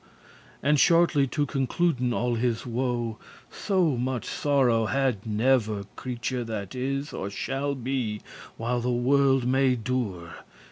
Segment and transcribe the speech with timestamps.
[0.63, 3.19] And shortly to concluden all his woe,
[3.51, 8.21] So much sorrow had never creature That is or shall be
[8.57, 10.37] while the world may dure.